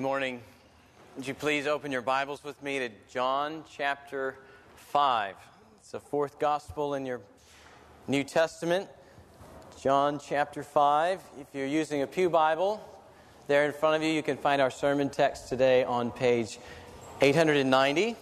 [0.00, 0.40] Good morning.
[1.16, 4.34] Would you please open your Bibles with me to John chapter
[4.76, 5.36] 5?
[5.78, 7.20] It's the fourth gospel in your
[8.08, 8.88] New Testament.
[9.78, 11.20] John chapter 5.
[11.38, 12.82] If you're using a Pew Bible,
[13.46, 16.58] there in front of you, you can find our sermon text today on page
[17.20, 18.16] 890.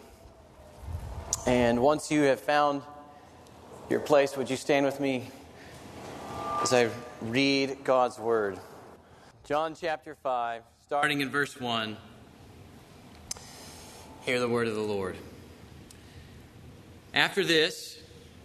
[1.47, 2.83] And once you have found
[3.88, 5.30] your place, would you stand with me
[6.60, 6.91] as I
[7.21, 8.59] read God's Word?
[9.45, 11.98] John chapter 5, starting in verse 1.
[14.23, 15.19] Hear the word of the Lord.
[17.12, 17.98] After this,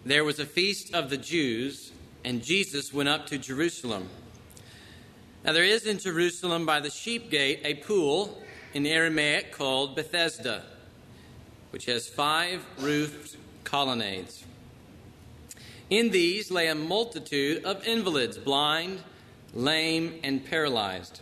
[0.06, 1.94] there was a feast of the Jews,
[2.26, 4.10] and Jesus went up to Jerusalem.
[5.46, 8.38] Now, there is in Jerusalem by the sheep gate a pool
[8.74, 10.64] in Aramaic called Bethesda,
[11.70, 14.44] which has five roofed colonnades.
[15.90, 19.00] In these lay a multitude of invalids, blind,
[19.54, 21.22] lame, and paralyzed.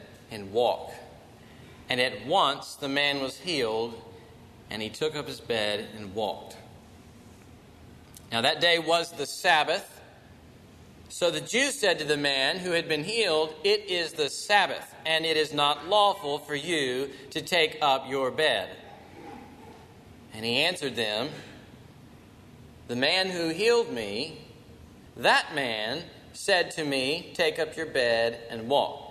[0.31, 0.93] and walk.
[1.89, 4.01] And at once the man was healed,
[4.69, 6.55] and he took up his bed and walked.
[8.31, 9.99] Now that day was the Sabbath.
[11.09, 14.95] So the Jews said to the man who had been healed, It is the Sabbath,
[15.05, 18.69] and it is not lawful for you to take up your bed.
[20.33, 21.29] And he answered them,
[22.87, 24.45] The man who healed me,
[25.17, 29.10] that man said to me, Take up your bed and walk.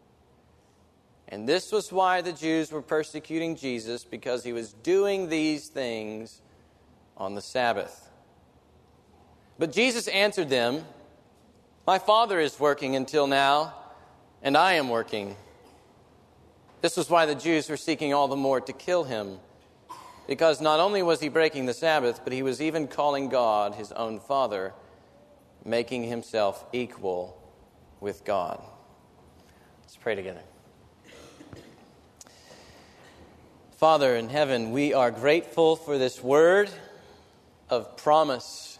[1.31, 6.41] And this was why the Jews were persecuting Jesus, because he was doing these things
[7.15, 8.09] on the Sabbath.
[9.57, 10.83] But Jesus answered them,
[11.87, 13.73] My Father is working until now,
[14.43, 15.37] and I am working.
[16.81, 19.39] This was why the Jews were seeking all the more to kill him,
[20.27, 23.93] because not only was he breaking the Sabbath, but he was even calling God his
[23.93, 24.73] own Father
[25.63, 27.39] making himself equal
[28.01, 28.61] with God.
[29.81, 30.41] Let's pray together.
[33.81, 36.69] Father in heaven, we are grateful for this word
[37.67, 38.77] of promise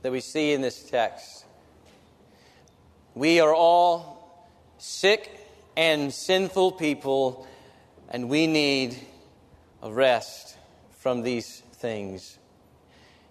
[0.00, 1.44] that we see in this text.
[3.14, 4.48] We are all
[4.78, 5.30] sick
[5.76, 7.46] and sinful people,
[8.08, 8.96] and we need
[9.82, 10.56] a rest
[11.00, 12.38] from these things.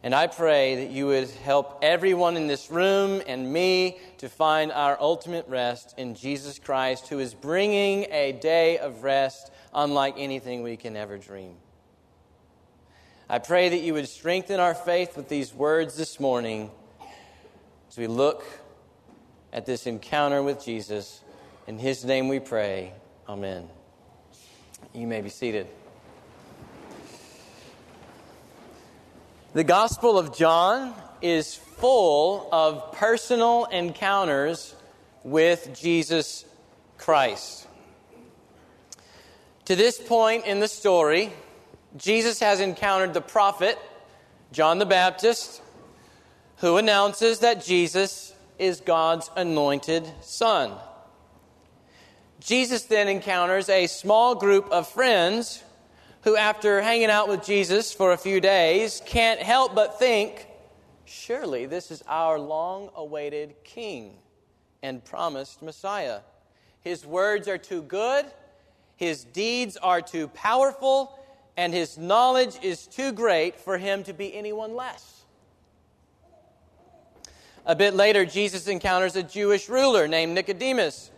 [0.04, 4.72] And I pray that you would help everyone in this room and me to find
[4.72, 10.64] our ultimate rest in Jesus Christ, who is bringing a day of rest unlike anything
[10.64, 11.56] we can ever dream.
[13.30, 16.72] I pray that you would strengthen our faith with these words this morning
[17.88, 18.44] as we look
[19.54, 21.22] at this encounter with Jesus.
[21.68, 22.94] In his name we pray.
[23.28, 23.70] Amen.
[24.94, 25.68] You may be seated.
[29.54, 34.76] The Gospel of John is full of personal encounters
[35.24, 36.46] with Jesus
[36.98, 37.68] Christ.
[39.70, 41.32] To this point in the story,
[41.96, 43.78] Jesus has encountered the prophet,
[44.52, 45.62] John the Baptist,
[46.58, 50.74] who announces that Jesus is God's anointed son.
[52.40, 55.64] Jesus then encounters a small group of friends
[56.24, 60.48] who, after hanging out with Jesus for a few days, can't help but think,
[61.06, 64.16] surely this is our long awaited King
[64.82, 66.22] and promised Messiah.
[66.82, 68.26] His words are too good,
[69.00, 71.18] his deeds are too powerful,
[71.56, 75.24] and his knowledge is too great for him to be anyone less.
[77.66, 81.12] A bit later, Jesus encounters a Jewish ruler named Nicodemus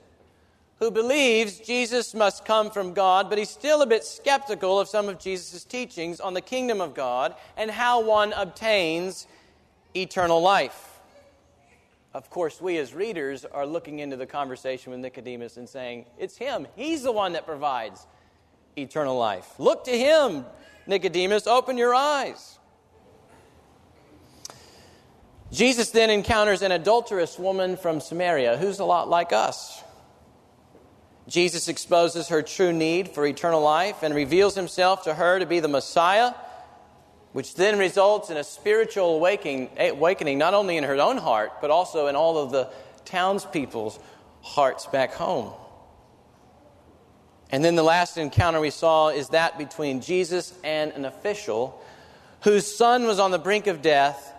[0.78, 5.10] who believes Jesus must come from God, but he's still a bit skeptical of some
[5.10, 9.26] of Jesus' teachings on the kingdom of God and how one obtains
[9.96, 10.91] eternal life.
[12.14, 16.38] Of course, we as readers are looking into the conversation with Nicodemus and saying, It's
[16.38, 16.68] him.
[16.76, 18.06] He's the one that provides
[18.78, 19.48] eternal life.
[19.58, 20.46] Look to him,
[20.88, 22.58] Nicodemus, open your eyes.
[25.52, 29.84] Jesus then encounters an adulterous woman from Samaria who's a lot like us.
[31.28, 35.60] Jesus exposes her true need for eternal life and reveals himself to her to be
[35.60, 36.34] the Messiah,
[37.34, 41.54] which then results in a spiritual awakening, eh, awakening not only in her own heart,
[41.62, 42.70] but also in all of the
[43.06, 44.00] townspeople's
[44.42, 45.54] hearts back home.
[47.52, 51.82] And then the last encounter we saw is that between Jesus and an official
[52.42, 54.34] whose son was on the brink of death,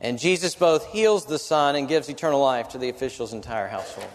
[0.00, 4.08] and Jesus both heals the son and gives eternal life to the official's entire household.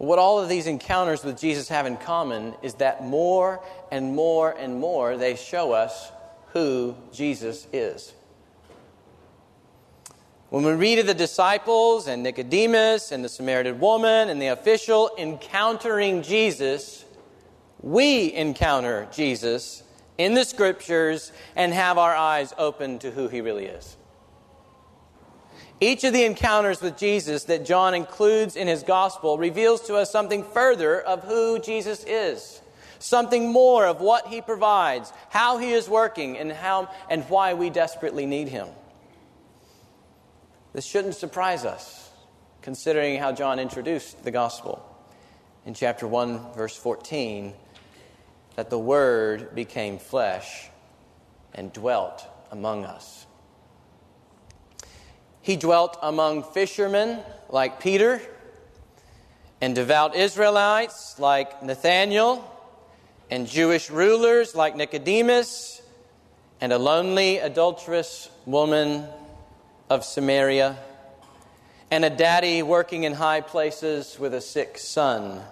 [0.00, 3.62] What all of these encounters with Jesus have in common is that more
[3.92, 6.10] and more and more they show us
[6.54, 8.14] who Jesus is.
[10.48, 15.10] When we read of the disciples and Nicodemus and the Samaritan woman and the official
[15.18, 17.04] encountering Jesus,
[17.82, 19.82] we encounter Jesus
[20.16, 23.98] in the scriptures and have our eyes open to who he really is.
[25.80, 30.10] Each of the encounters with Jesus that John includes in his gospel reveals to us
[30.10, 32.60] something further of who Jesus is,
[32.98, 37.70] something more of what he provides, how he is working, and, how, and why we
[37.70, 38.68] desperately need him.
[40.74, 42.10] This shouldn't surprise us,
[42.60, 44.86] considering how John introduced the gospel.
[45.64, 47.54] In chapter 1, verse 14,
[48.56, 50.68] that the Word became flesh
[51.54, 53.19] and dwelt among us.
[55.50, 57.18] He dwelt among fishermen
[57.48, 58.22] like Peter
[59.60, 62.48] and devout Israelites like Nathanael
[63.32, 65.82] and Jewish rulers like Nicodemus
[66.60, 69.08] and a lonely adulterous woman
[69.88, 70.78] of Samaria
[71.90, 75.42] and a daddy working in high places with a sick son.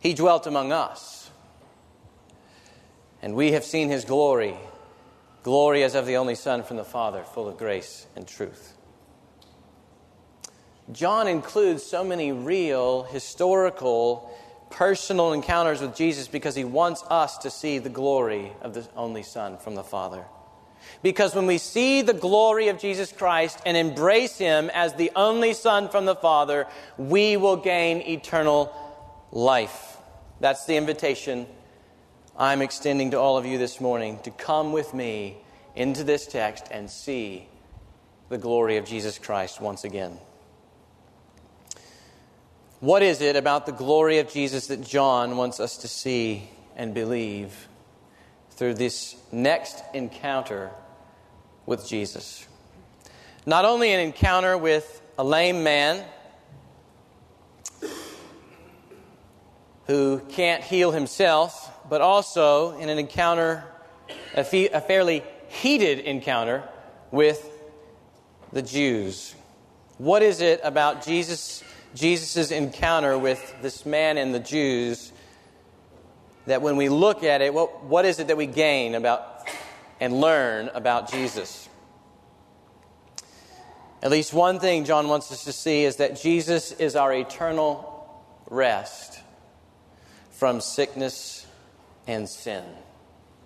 [0.00, 1.30] He dwelt among us.
[3.22, 4.56] And we have seen his glory
[5.42, 8.76] Glory as of the only Son from the Father, full of grace and truth.
[10.92, 14.30] John includes so many real, historical,
[14.70, 19.22] personal encounters with Jesus because he wants us to see the glory of the only
[19.22, 20.24] Son from the Father.
[21.02, 25.54] Because when we see the glory of Jesus Christ and embrace him as the only
[25.54, 26.66] Son from the Father,
[26.98, 28.74] we will gain eternal
[29.30, 29.96] life.
[30.40, 31.46] That's the invitation
[32.38, 35.36] I'm extending to all of you this morning to come with me
[35.74, 37.46] into this text and see
[38.28, 40.18] the glory of Jesus Christ once again.
[42.80, 46.94] What is it about the glory of Jesus that John wants us to see and
[46.94, 47.68] believe
[48.52, 50.70] through this next encounter
[51.66, 52.46] with Jesus?
[53.44, 56.04] Not only an encounter with a lame man
[59.86, 63.64] who can't heal himself, but also in an encounter,
[64.34, 66.62] a, a fairly heated encounter
[67.10, 67.46] with
[68.52, 69.34] the Jews.
[69.98, 71.62] What is it about Jesus
[71.94, 75.12] Jesus' encounter with this man and the Jews
[76.46, 79.48] that when we look at it, what, what is it that we gain about
[79.98, 81.68] and learn about Jesus?
[84.02, 88.22] At least one thing John wants us to see is that Jesus is our eternal
[88.48, 89.20] rest
[90.30, 91.39] from sickness
[92.10, 92.64] and sin.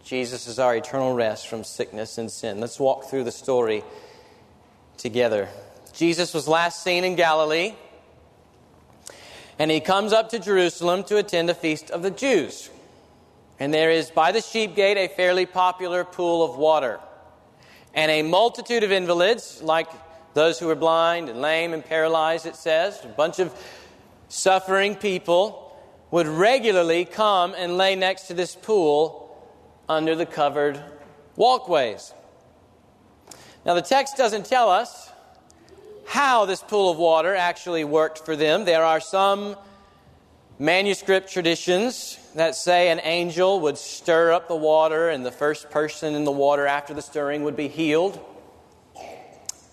[0.04, 2.61] Jesus is our eternal rest from sickness and sin.
[2.61, 3.85] Let's walk through the story
[4.97, 5.49] together.
[5.92, 7.75] Jesus was last seen in Galilee,
[9.59, 12.71] and he comes up to Jerusalem to attend a feast of the Jews.
[13.61, 17.00] And there is by the sheep gate a fairly popular pool of water.
[17.92, 19.88] And a multitude of invalids, like
[20.33, 23.54] those who were blind and lame and paralyzed, it says, a bunch of
[24.28, 25.63] suffering people
[26.14, 29.37] would regularly come and lay next to this pool
[29.88, 30.80] under the covered
[31.35, 32.14] walkways.
[33.66, 35.11] Now, the text doesn't tell us
[36.06, 38.64] how this pool of water actually worked for them.
[38.64, 39.56] There are some
[40.56, 46.14] manuscript traditions that say an angel would stir up the water and the first person
[46.14, 48.25] in the water after the stirring would be healed.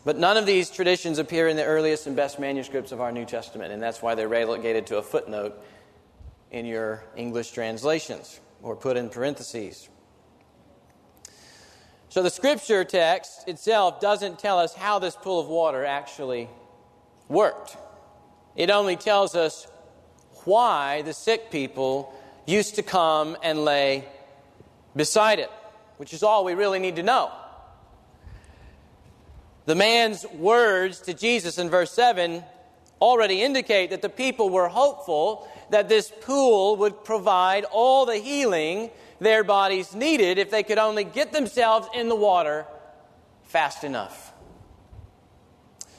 [0.04, 3.26] But none of these traditions appear in the earliest and best manuscripts of our New
[3.26, 5.64] Testament, and that's why they're relegated to a footnote
[6.52, 9.90] in your English translations or put in parentheses.
[12.10, 16.50] So the scripture text itself doesn't tell us how this pool of water actually
[17.30, 17.78] worked.
[18.56, 19.66] It only tells us
[20.44, 22.14] why the sick people
[22.46, 24.04] used to come and lay
[24.94, 25.50] beside it,
[25.98, 27.32] which is all we really need to know.
[29.66, 32.44] The man's words to Jesus in verse 7
[33.02, 38.92] already indicate that the people were hopeful that this pool would provide all the healing
[39.20, 42.66] their bodies needed if they could only get themselves in the water
[43.44, 44.34] fast enough.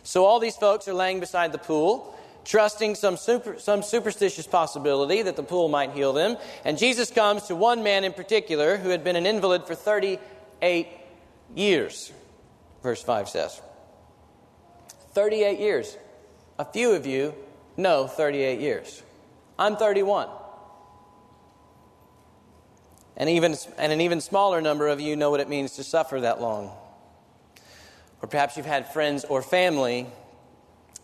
[0.03, 5.23] So all these folks are laying beside the pool, trusting some, super, some superstitious possibility
[5.23, 6.37] that the pool might heal them.
[6.65, 10.89] And Jesus comes to one man in particular who had been an invalid for 38
[11.55, 12.13] years,
[12.83, 13.61] verse 5 says.
[15.15, 15.97] 38 years.
[16.63, 17.35] A few of you
[17.77, 19.03] know 38 years.
[19.59, 20.29] I'm 31.
[23.17, 26.21] And, even, and an even smaller number of you know what it means to suffer
[26.21, 26.71] that long.
[28.23, 30.07] Or perhaps you've had friends or family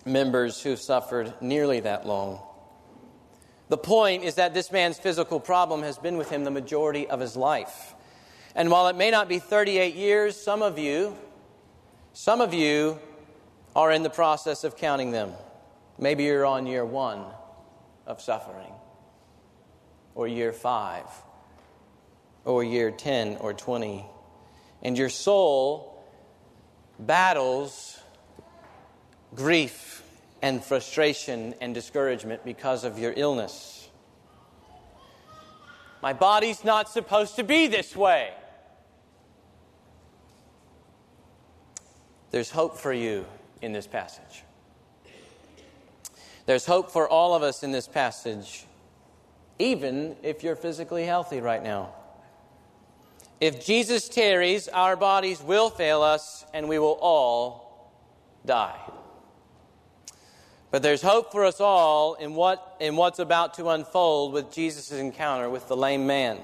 [0.06, 2.38] members who've suffered nearly that long.
[3.68, 7.18] The point is that this man's physical problem has been with him the majority of
[7.18, 7.94] his life.
[8.54, 11.16] And while it may not be 38 years, some of you,
[12.12, 13.00] some of you
[13.74, 15.32] are in the process of counting them.
[15.98, 17.24] Maybe you're on year one
[18.06, 18.72] of suffering,
[20.14, 21.06] or year five,
[22.44, 24.06] or year 10 or 20.
[24.82, 26.02] And your soul
[26.98, 27.98] battles
[29.34, 30.02] grief
[30.40, 33.88] and frustration and discouragement because of your illness.
[36.00, 38.30] My body's not supposed to be this way.
[42.30, 43.26] There's hope for you
[43.62, 44.44] in this passage.
[46.48, 48.64] There's hope for all of us in this passage,
[49.58, 51.90] even if you're physically healthy right now.
[53.38, 57.92] If Jesus tarries, our bodies will fail us and we will all
[58.46, 58.80] die.
[60.70, 64.90] But there's hope for us all in, what, in what's about to unfold with Jesus'
[64.90, 66.38] encounter with the lame man.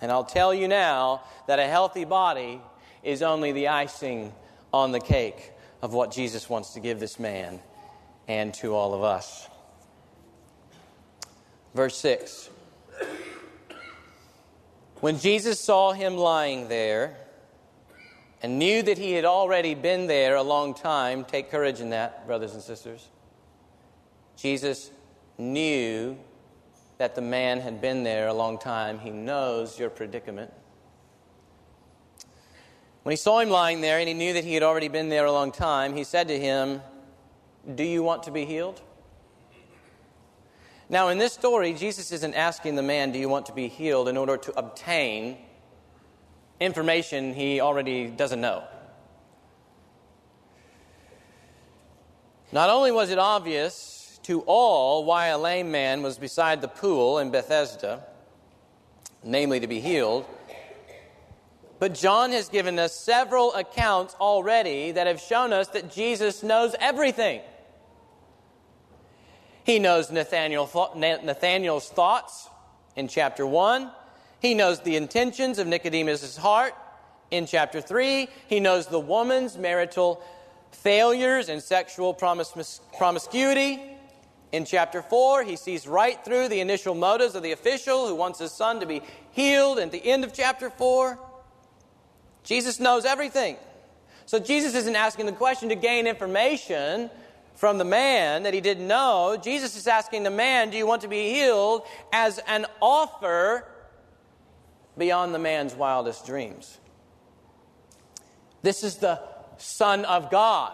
[0.00, 2.60] And I'll tell you now that a healthy body
[3.02, 4.32] is only the icing
[4.72, 5.50] on the cake
[5.82, 7.58] of what Jesus wants to give this man
[8.28, 9.48] and to all of us.
[11.74, 12.50] Verse 6
[15.00, 17.16] When Jesus saw him lying there
[18.42, 22.26] and knew that he had already been there a long time, take courage in that,
[22.26, 23.08] brothers and sisters.
[24.36, 24.90] Jesus
[25.36, 26.16] knew
[26.98, 28.98] that the man had been there a long time.
[28.98, 30.52] He knows your predicament.
[33.02, 35.24] When he saw him lying there and he knew that he had already been there
[35.24, 36.82] a long time, he said to him,
[37.74, 38.80] Do you want to be healed?
[40.88, 44.08] Now, in this story, Jesus isn't asking the man, Do you want to be healed,
[44.08, 45.38] in order to obtain
[46.60, 48.62] information he already doesn't know.
[52.52, 57.18] Not only was it obvious to all why a lame man was beside the pool
[57.18, 58.04] in Bethesda,
[59.24, 60.26] namely to be healed,
[61.78, 66.74] but John has given us several accounts already that have shown us that Jesus knows
[66.78, 67.40] everything.
[69.70, 72.48] He knows Nathaniel, Nathaniel's thoughts
[72.96, 73.88] in chapter 1.
[74.40, 76.74] He knows the intentions of Nicodemus' heart
[77.30, 78.26] in chapter 3.
[78.48, 80.24] He knows the woman's marital
[80.72, 83.80] failures and sexual promis- promiscuity.
[84.50, 88.40] In chapter 4, he sees right through the initial motives of the official who wants
[88.40, 89.78] his son to be healed.
[89.78, 91.16] At the end of chapter 4,
[92.42, 93.56] Jesus knows everything.
[94.26, 97.08] So Jesus isn't asking the question to gain information
[97.60, 99.38] from the man that he didn't know.
[99.40, 101.82] Jesus is asking the man, Do you want to be healed?
[102.10, 103.66] as an offer
[104.96, 106.78] beyond the man's wildest dreams.
[108.62, 109.20] This is the
[109.58, 110.72] Son of God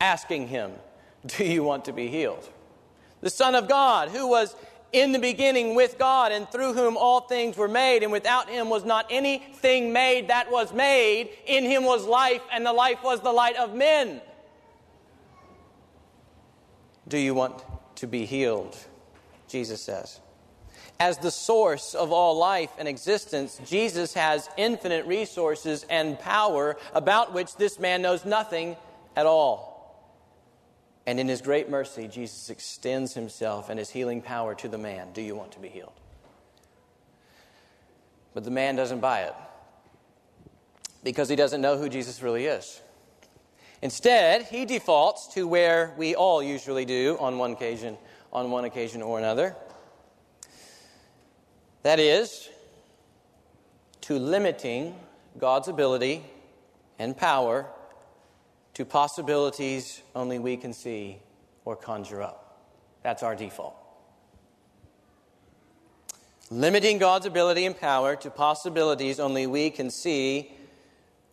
[0.00, 0.72] asking him,
[1.26, 2.48] Do you want to be healed?
[3.20, 4.56] The Son of God, who was
[4.92, 8.68] in the beginning with God, and through whom all things were made, and without him
[8.68, 11.30] was not anything made that was made.
[11.46, 14.20] In him was life, and the life was the light of men.
[17.10, 17.62] Do you want
[17.96, 18.76] to be healed?
[19.48, 20.20] Jesus says.
[21.00, 27.34] As the source of all life and existence, Jesus has infinite resources and power about
[27.34, 28.76] which this man knows nothing
[29.16, 29.70] at all.
[31.04, 35.08] And in his great mercy, Jesus extends himself and his healing power to the man.
[35.12, 35.98] Do you want to be healed?
[38.34, 39.34] But the man doesn't buy it
[41.02, 42.80] because he doesn't know who Jesus really is.
[43.82, 47.96] Instead, he defaults to where we all usually do on one occasion,
[48.32, 49.56] on one occasion or another.
[51.82, 52.48] That is,
[54.02, 54.94] to limiting
[55.38, 56.24] God's ability
[56.98, 57.66] and power
[58.74, 61.18] to possibilities only we can see
[61.64, 62.60] or conjure up.
[63.02, 63.76] That's our default.
[66.50, 70.52] Limiting God's ability and power to possibilities only we can see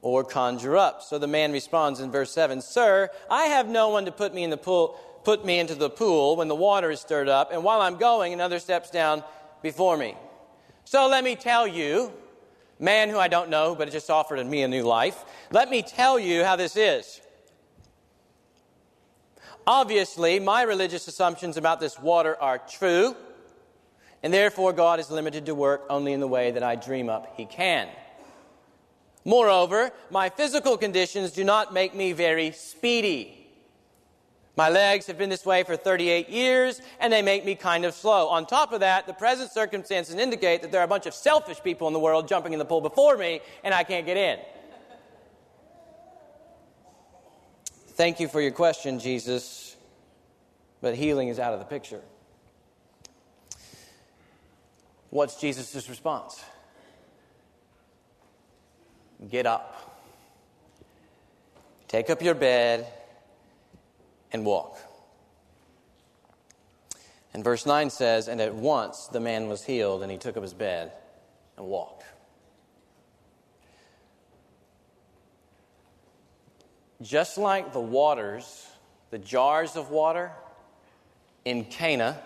[0.02, 1.02] or conjure up.
[1.02, 4.44] So the man responds in verse 7 Sir, I have no one to put me
[4.44, 7.62] in the pool put me into the pool when the water is stirred up, and
[7.62, 9.26] while I'm going, another steps down
[9.62, 10.16] before me.
[10.86, 12.14] So let me tell you,
[12.80, 15.82] man who I don't know, but it just offered me a new life, let me
[15.82, 17.20] tell you how this is.
[19.68, 23.14] Obviously, my religious assumptions about this water are true,
[24.24, 27.34] and therefore God is limited to work only in the way that I dream up
[27.36, 27.90] He can.
[29.28, 33.46] Moreover, my physical conditions do not make me very speedy.
[34.56, 37.94] My legs have been this way for 38 years, and they make me kind of
[37.94, 38.30] slow.
[38.30, 41.62] On top of that, the present circumstances indicate that there are a bunch of selfish
[41.62, 44.40] people in the world jumping in the pool before me, and I can't get in.
[47.96, 49.76] Thank you for your question, Jesus,
[50.80, 52.02] but healing is out of the picture.
[55.10, 56.42] What's Jesus' response?
[59.30, 60.00] Get up,
[61.88, 62.86] take up your bed,
[64.32, 64.78] and walk.
[67.34, 70.44] And verse 9 says, And at once the man was healed, and he took up
[70.44, 70.92] his bed
[71.58, 72.04] and walked.
[77.02, 78.68] Just like the waters,
[79.12, 80.32] the jars of water
[81.46, 82.20] in Cana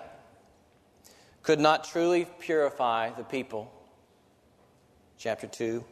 [1.43, 3.71] could not truly purify the people,
[5.17, 5.83] chapter 2.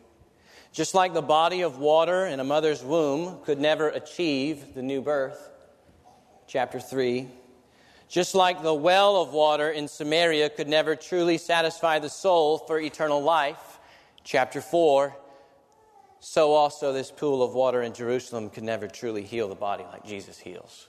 [0.72, 5.02] Just like the body of water in a mother's womb could never achieve the new
[5.02, 5.50] birth,
[6.48, 7.28] chapter 3.
[8.08, 12.80] Just like the well of water in Samaria could never truly satisfy the soul for
[12.80, 13.80] eternal life,
[14.24, 15.16] chapter 4,
[16.20, 20.06] so also this pool of water in Jerusalem could never truly heal the body like
[20.06, 20.88] Jesus heals.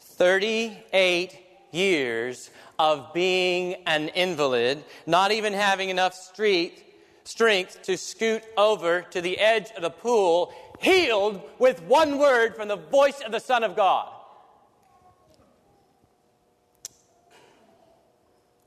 [0.00, 1.38] 38
[1.70, 6.84] years of being an invalid, not even having enough street,
[7.24, 12.68] strength to scoot over to the edge of the pool healed with one word from
[12.68, 14.12] the voice of the Son of God.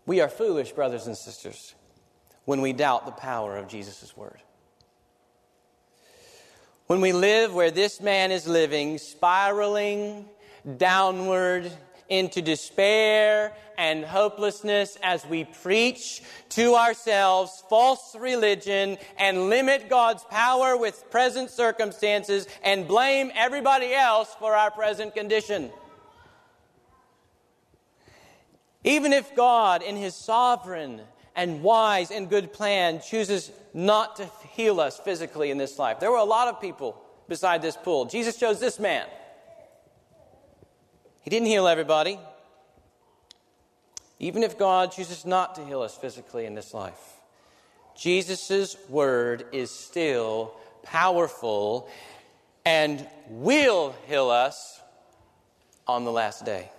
[0.06, 1.74] We are foolish, brothers and sisters,
[2.46, 4.40] when we doubt the power of Jesus' word.
[6.88, 10.26] When we live where this man is living, spiraling
[10.78, 11.72] downward
[12.10, 20.78] into despair and hopelessness as we preach to ourselves false religion and limit God's power
[20.78, 25.72] with present circumstances and blame everybody else for our present condition.
[28.84, 31.02] Even if God, in His sovereign
[31.36, 36.12] and wise and good plan, chooses not to heal us physically in this life, there
[36.12, 38.06] were a lot of people beside this pool.
[38.06, 39.08] Jesus chose this man.
[41.26, 42.20] He didn't heal everybody.
[44.20, 47.16] Even if God chooses not to heal us physically in this life,
[47.98, 51.90] Jesus' word is still powerful
[52.64, 54.80] and will heal us
[55.88, 56.70] on the last day.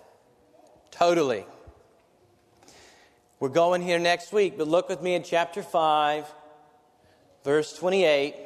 [0.92, 1.44] Totally.
[3.40, 6.24] We're going here next week, but look with me in chapter 5,
[7.44, 8.36] verse 28.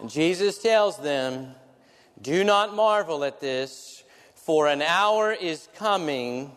[0.00, 1.54] And Jesus tells them,
[2.24, 4.02] do not marvel at this,
[4.34, 6.50] for an hour is coming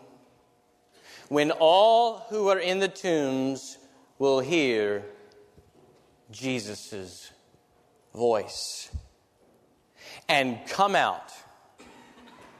[1.28, 3.76] when all who are in the tombs
[4.18, 5.04] will hear
[6.30, 7.30] Jesus'
[8.14, 8.90] voice
[10.26, 11.32] and come out,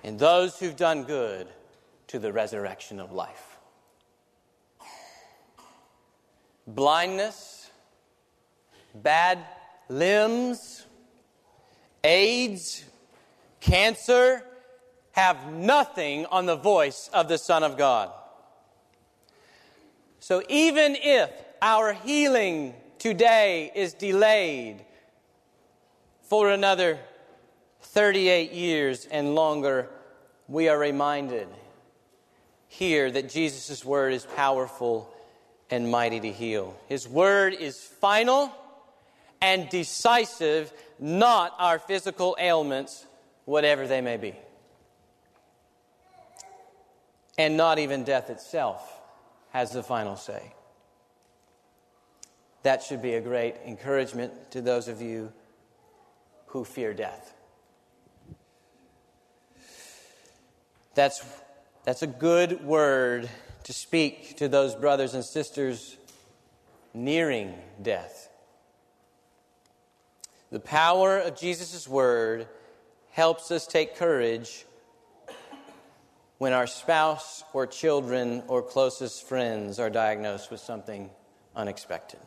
[0.05, 1.49] and those who've done good
[2.09, 3.57] to the resurrection of life.
[6.67, 7.71] Blindness,
[8.95, 9.39] bad
[9.89, 10.85] limbs,
[12.05, 12.85] AIDS,
[13.61, 14.43] cancer
[15.13, 18.11] have nothing on the voice of the Son of God.
[20.21, 21.31] So even if
[21.63, 24.85] our healing today is delayed
[26.23, 26.99] for another
[27.81, 29.89] 38 years and longer,
[30.47, 31.49] we are reminded
[32.69, 35.13] here that Jesus' word is powerful
[35.71, 36.77] and mighty to heal.
[36.87, 38.53] His word is final
[39.41, 43.07] and decisive, not our physical ailments,
[43.49, 44.35] whatever they may be.
[47.39, 49.01] And not even death itself
[49.53, 50.53] has the final say.
[52.63, 55.33] That should be a great encouragement to those of you
[56.49, 57.33] who fear death.
[60.95, 61.25] That's,
[61.85, 63.31] that's a good word
[63.65, 65.97] to speak to those brothers and sisters
[66.93, 68.29] nearing death.
[70.51, 72.47] The power of Jesus' word
[73.19, 74.65] helps us take courage
[76.39, 81.11] when our spouse or children or closest friends are diagnosed with something
[81.57, 82.21] unexpected.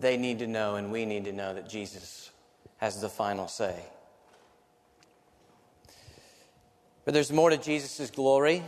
[0.00, 2.30] They need to know, and we need to know, that Jesus
[2.78, 3.84] has the final say.
[7.04, 8.62] But there's more to Jesus' glory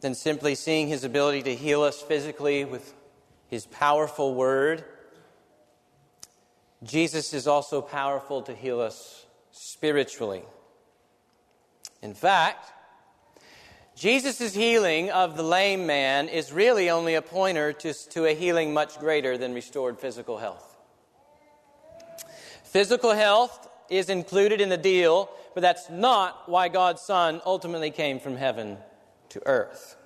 [0.00, 2.94] than simply seeing his ability to heal us physically with
[3.48, 4.86] his powerful word.
[6.82, 10.42] Jesus is also powerful to heal us spiritually.
[12.02, 12.72] In fact,
[13.96, 18.74] Jesus' healing of the lame man is really only a pointer to, to a healing
[18.74, 20.76] much greater than restored physical health.
[22.64, 28.20] Physical health is included in the deal, but that's not why God's Son ultimately came
[28.20, 28.76] from heaven
[29.30, 29.96] to earth.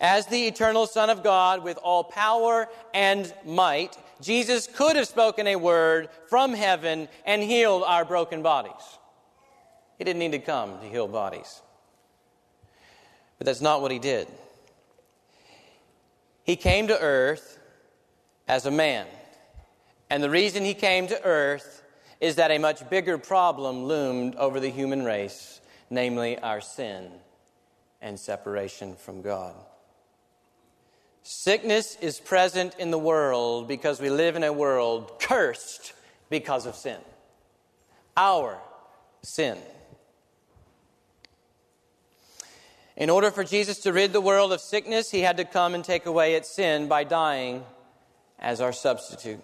[0.00, 5.46] As the eternal Son of God with all power and might, Jesus could have spoken
[5.46, 8.98] a word from heaven and healed our broken bodies.
[9.98, 11.60] He didn't need to come to heal bodies.
[13.38, 14.28] But that's not what he did.
[16.44, 17.58] He came to earth
[18.48, 19.06] as a man.
[20.10, 21.82] And the reason he came to earth
[22.20, 27.10] is that a much bigger problem loomed over the human race, namely our sin
[28.02, 29.54] and separation from God.
[31.32, 35.92] Sickness is present in the world because we live in a world cursed
[36.28, 36.98] because of sin.
[38.16, 38.58] Our
[39.22, 39.56] sin.
[42.96, 45.84] In order for Jesus to rid the world of sickness, he had to come and
[45.84, 47.62] take away its sin by dying
[48.40, 49.40] as our substitute.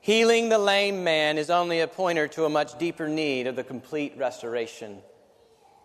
[0.00, 3.62] Healing the lame man is only a pointer to a much deeper need of the
[3.62, 4.98] complete restoration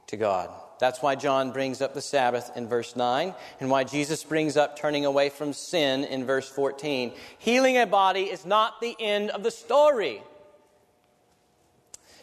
[0.07, 0.49] to God.
[0.79, 4.77] That's why John brings up the Sabbath in verse 9 and why Jesus brings up
[4.79, 7.13] turning away from sin in verse 14.
[7.37, 10.23] Healing a body is not the end of the story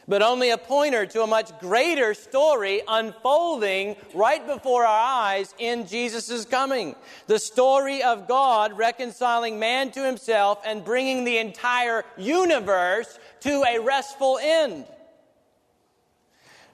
[0.08, 5.86] but only a pointer to a much greater story unfolding right before our eyes in
[5.86, 6.94] Jesus' coming.
[7.26, 13.80] The story of God reconciling man to himself and bringing the entire universe to a
[13.80, 14.86] restful end.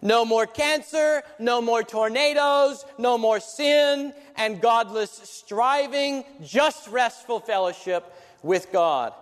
[0.03, 8.13] No more cancer, no more tornadoes, no more sin and godless striving, just restful fellowship
[8.43, 9.13] with God.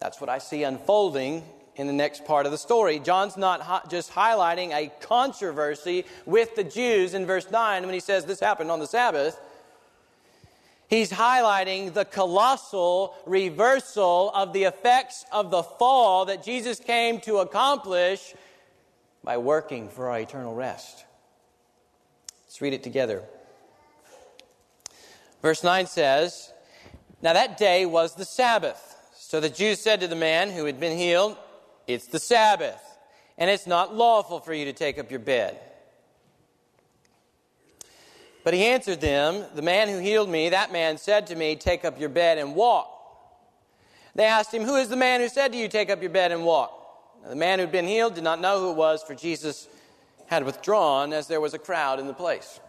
[0.00, 1.44] That's what I see unfolding
[1.76, 2.98] in the next part of the story.
[2.98, 8.24] John's not just highlighting a controversy with the Jews in verse 9 when he says
[8.24, 9.40] this happened on the Sabbath.
[10.88, 17.38] He's highlighting the colossal reversal of the effects of the fall that Jesus came to
[17.38, 18.34] accomplish
[19.24, 21.04] by working for our eternal rest.
[22.44, 23.22] Let's read it together.
[25.42, 26.52] Verse 9 says,
[27.22, 28.90] Now that day was the Sabbath.
[29.16, 31.36] So the Jews said to the man who had been healed,
[31.86, 32.80] it's the Sabbath,
[33.36, 35.58] and it's not lawful for you to take up your bed.
[38.42, 41.84] But he answered them, The man who healed me, that man said to me, Take
[41.84, 42.90] up your bed and walk.
[44.14, 46.30] They asked him, Who is the man who said to you, Take up your bed
[46.30, 46.83] and walk?
[47.28, 49.68] The man who had been healed did not know who it was, for Jesus
[50.26, 52.60] had withdrawn as there was a crowd in the place.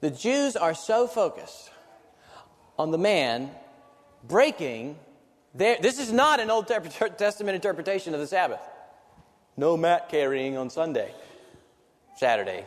[0.00, 1.70] The Jews are so focused
[2.78, 3.50] on the man
[4.24, 4.98] breaking
[5.54, 8.60] there, this is not an Old Testament interpretation of the Sabbath.
[9.56, 11.14] No mat carrying on Sunday,
[12.18, 12.66] Saturday.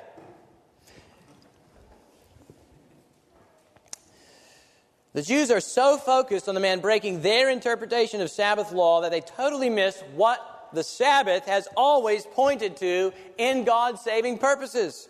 [5.13, 9.11] The Jews are so focused on the man breaking their interpretation of Sabbath law that
[9.11, 15.09] they totally miss what the Sabbath has always pointed to in God's saving purposes.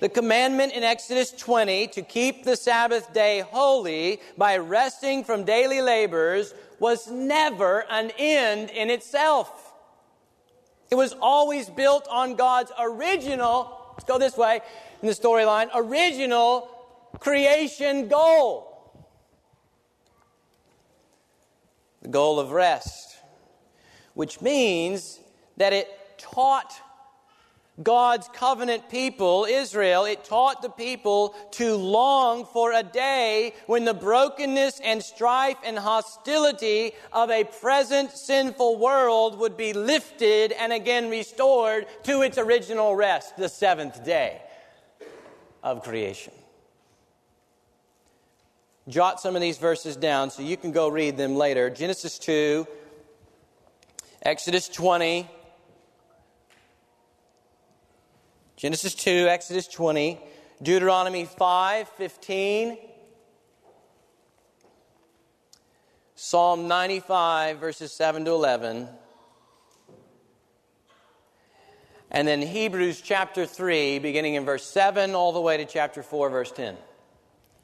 [0.00, 5.80] The commandment in Exodus 20 to keep the Sabbath day holy by resting from daily
[5.80, 9.72] labors was never an end in itself.
[10.90, 14.60] It was always built on God's original, let's go this way
[15.00, 16.70] in the storyline, original
[17.18, 18.66] creation goal.
[22.02, 23.16] The goal of rest,
[24.14, 25.18] which means
[25.56, 26.72] that it taught
[27.82, 33.94] God's covenant people, Israel, it taught the people to long for a day when the
[33.94, 41.08] brokenness and strife and hostility of a present sinful world would be lifted and again
[41.08, 44.42] restored to its original rest, the seventh day
[45.62, 46.32] of creation.
[48.88, 51.68] Jot some of these verses down so you can go read them later.
[51.68, 52.66] Genesis 2,
[54.22, 55.28] Exodus 20,
[58.56, 60.18] Genesis 2, Exodus 20,
[60.62, 62.78] Deuteronomy 5, 15,
[66.14, 68.88] Psalm 95, verses 7 to 11,
[72.10, 76.30] and then Hebrews chapter 3, beginning in verse 7, all the way to chapter 4,
[76.30, 76.76] verse 10.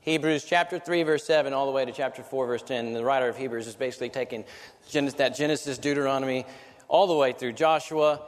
[0.05, 2.93] Hebrews chapter 3, verse 7, all the way to chapter 4, verse 10.
[2.93, 4.45] The writer of Hebrews is basically taking
[4.93, 6.45] that Genesis, Deuteronomy,
[6.89, 8.21] all the way through Joshua,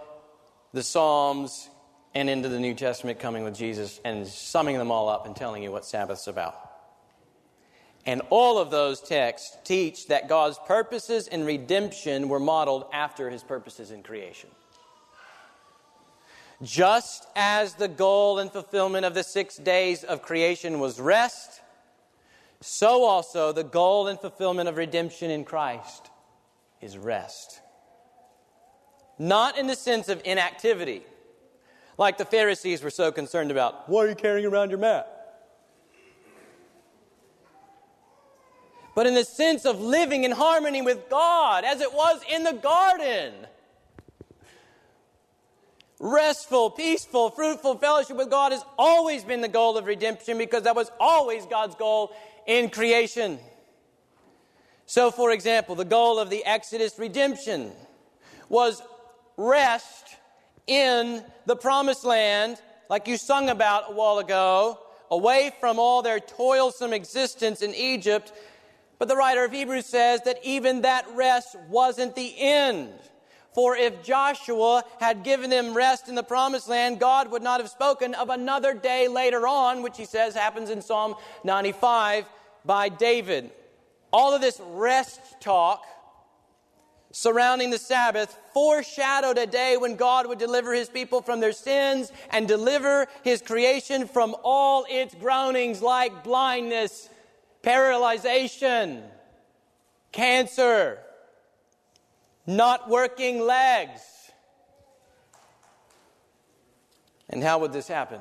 [0.72, 1.68] the Psalms,
[2.14, 5.62] and into the New Testament coming with Jesus, and summing them all up and telling
[5.62, 6.58] you what Sabbath's about.
[8.06, 13.42] And all of those texts teach that God's purposes in redemption were modeled after his
[13.42, 14.48] purposes in creation.
[16.62, 21.60] Just as the goal and fulfillment of the six days of creation was rest,
[22.66, 26.10] so also the goal and fulfillment of redemption in Christ
[26.80, 27.60] is rest.
[29.20, 31.02] Not in the sense of inactivity,
[31.96, 33.88] like the Pharisees were so concerned about.
[33.88, 35.08] Why are you carrying around your mat?
[38.96, 42.54] But in the sense of living in harmony with God, as it was in the
[42.54, 43.32] garden
[46.00, 50.74] restful, peaceful, fruitful fellowship with God has always been the goal of redemption because that
[50.74, 52.12] was always God's goal
[52.46, 53.38] in creation.
[54.86, 57.72] So, for example, the goal of the Exodus redemption
[58.48, 58.80] was
[59.36, 60.16] rest
[60.66, 64.78] in the promised land, like you sung about a while ago,
[65.10, 68.32] away from all their toilsome existence in Egypt.
[68.98, 72.92] But the writer of Hebrews says that even that rest wasn't the end.
[73.54, 77.70] For if Joshua had given them rest in the promised land, God would not have
[77.70, 82.26] spoken of another day later on, which he says happens in Psalm 95
[82.66, 83.50] by David.
[84.12, 85.84] All of this rest talk
[87.12, 92.12] surrounding the Sabbath foreshadowed a day when God would deliver his people from their sins
[92.30, 97.08] and deliver his creation from all its groanings like blindness,
[97.62, 99.02] paralyzation,
[100.12, 100.98] cancer,
[102.46, 104.00] not working legs.
[107.30, 108.20] And how would this happen?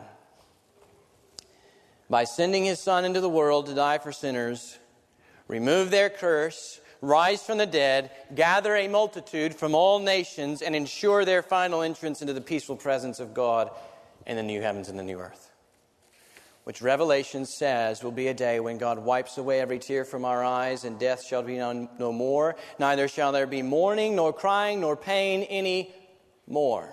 [2.10, 4.78] By sending his son into the world to die for sinners,
[5.48, 11.26] remove their curse, rise from the dead, gather a multitude from all nations, and ensure
[11.26, 13.72] their final entrance into the peaceful presence of God
[14.28, 15.52] in the new heavens and the new earth
[16.66, 20.44] which Revelation says will be a day when God wipes away every tear from our
[20.44, 22.56] eyes, and death shall be no, more.
[22.80, 25.94] Neither shall there be mourning, nor crying, nor pain any
[26.48, 26.90] more.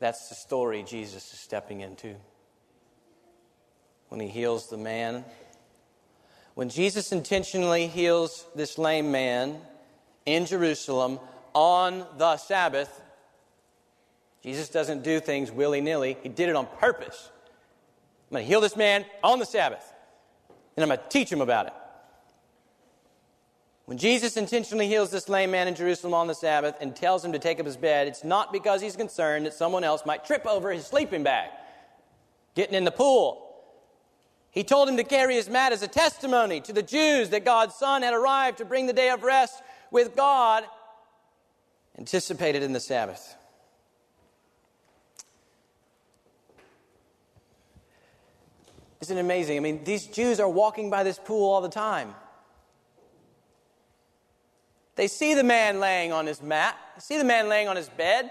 [0.00, 2.16] That's the story Jesus is stepping into
[4.08, 5.24] when he heals the man.
[6.54, 9.58] When Jesus intentionally heals this lame man
[10.24, 11.20] in Jerusalem
[11.54, 13.02] on the Sabbath,
[14.42, 17.30] Jesus doesn't do things willy nilly, He did it on purpose.
[18.30, 19.92] I'm going to heal this man on the Sabbath,
[20.76, 21.72] and I'm going to teach him about it.
[23.86, 27.32] When Jesus intentionally heals this lame man in Jerusalem on the Sabbath and tells him
[27.32, 30.44] to take up his bed, it's not because he's concerned that someone else might trip
[30.44, 31.50] over his sleeping bag,
[32.56, 33.45] getting in the pool.
[34.56, 37.74] He told him to carry his mat as a testimony to the Jews that God's
[37.74, 40.64] Son had arrived to bring the day of rest with God,
[41.98, 43.36] anticipated in the Sabbath.
[49.02, 49.58] Isn't it amazing?
[49.58, 52.14] I mean, these Jews are walking by this pool all the time.
[54.94, 57.90] They see the man laying on his mat, they see the man laying on his
[57.90, 58.30] bed.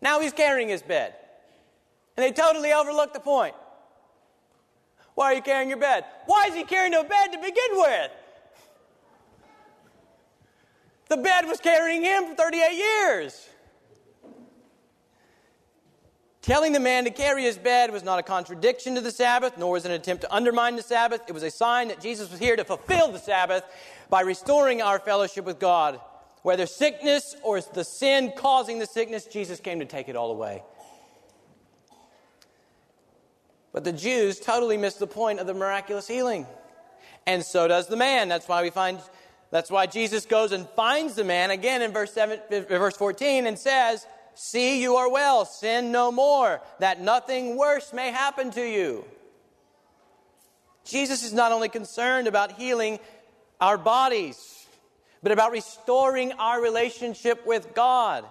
[0.00, 1.16] Now he's carrying his bed.
[2.16, 3.56] And they totally overlook the point.
[5.18, 6.04] Why are you carrying your bed?
[6.26, 8.10] Why is he carrying a bed to begin with?
[11.08, 13.48] The bed was carrying him for 38 years.
[16.40, 19.72] Telling the man to carry his bed was not a contradiction to the Sabbath, nor
[19.72, 21.22] was it an attempt to undermine the Sabbath.
[21.26, 23.64] It was a sign that Jesus was here to fulfill the Sabbath
[24.08, 25.98] by restoring our fellowship with God.
[26.42, 30.62] Whether sickness or the sin causing the sickness, Jesus came to take it all away.
[33.72, 36.46] But the Jews totally missed the point of the miraculous healing.
[37.26, 38.28] And so does the man.
[38.28, 38.98] That's why we find
[39.50, 43.58] that's why Jesus goes and finds the man again in verse 7 verse 14 and
[43.58, 49.04] says, See, you are well, sin no more, that nothing worse may happen to you.
[50.84, 53.00] Jesus is not only concerned about healing
[53.60, 54.66] our bodies,
[55.22, 58.24] but about restoring our relationship with God.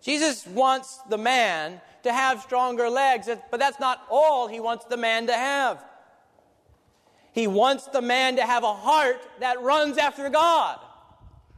[0.00, 4.96] Jesus wants the man to have stronger legs, but that's not all he wants the
[4.96, 5.84] man to have.
[7.32, 10.78] He wants the man to have a heart that runs after God.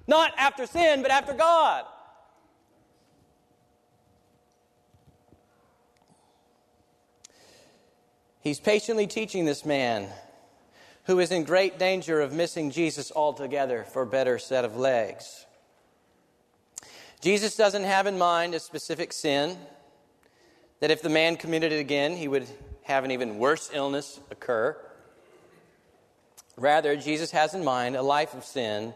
[0.06, 1.84] Not after sin, but after God.
[8.40, 10.08] He's patiently teaching this man
[11.04, 15.46] who is in great danger of missing Jesus altogether for a better set of legs.
[17.20, 19.58] Jesus doesn't have in mind a specific sin,
[20.80, 22.46] that if the man committed it again, he would
[22.82, 24.76] have an even worse illness occur.
[26.56, 28.94] Rather, Jesus has in mind a life of sin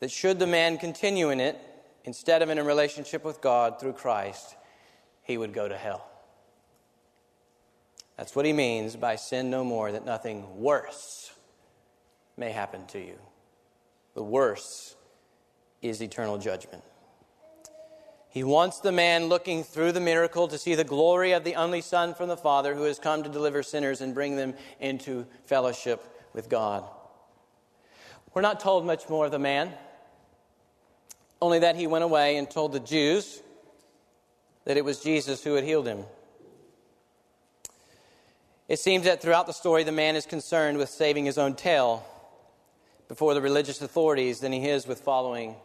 [0.00, 1.58] that, should the man continue in it,
[2.04, 4.56] instead of in a relationship with God through Christ,
[5.22, 6.06] he would go to hell.
[8.16, 11.30] That's what he means by sin no more, that nothing worse
[12.36, 13.18] may happen to you.
[14.14, 14.96] The worse
[15.82, 16.82] is eternal judgment.
[18.30, 21.80] He wants the man looking through the miracle to see the glory of the only
[21.80, 26.02] Son from the Father who has come to deliver sinners and bring them into fellowship
[26.34, 26.84] with God.
[28.34, 29.72] We're not told much more of the man,
[31.40, 33.42] only that he went away and told the Jews
[34.64, 36.04] that it was Jesus who had healed him.
[38.68, 42.04] It seems that throughout the story, the man is concerned with saving his own tail
[43.08, 45.56] before the religious authorities than he is with following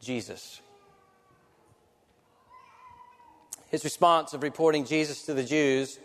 [0.00, 0.62] Jesus.
[3.74, 5.98] His response of reporting Jesus to the Jews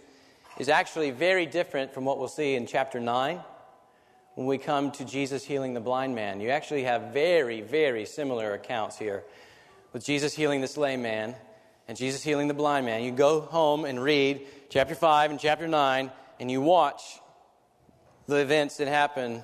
[0.58, 3.40] is actually very different from what we'll see in chapter 9
[4.34, 6.42] when we come to Jesus healing the blind man.
[6.42, 9.24] You actually have very, very similar accounts here
[9.94, 11.36] with Jesus healing this lame man
[11.88, 13.04] and Jesus healing the blind man.
[13.04, 17.20] You go home and read chapter 5 and chapter 9, and you watch
[18.26, 19.44] the events that happen